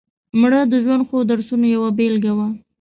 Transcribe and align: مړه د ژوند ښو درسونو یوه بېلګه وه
مړه 0.39 0.59
د 0.67 0.73
ژوند 0.83 1.03
ښو 1.07 1.17
درسونو 1.29 1.65
یوه 1.75 1.89
بېلګه 1.97 2.31
وه 2.37 2.47